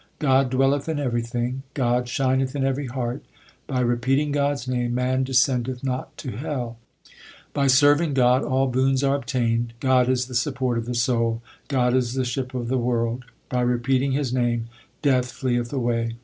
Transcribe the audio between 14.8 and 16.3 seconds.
Death fleeth away.